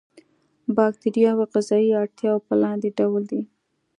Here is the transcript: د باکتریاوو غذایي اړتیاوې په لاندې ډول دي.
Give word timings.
د 0.65 0.67
باکتریاوو 0.77 1.49
غذایي 1.53 1.91
اړتیاوې 2.01 2.45
په 2.47 2.53
لاندې 2.63 2.89
ډول 2.99 3.23
دي. 3.31 3.41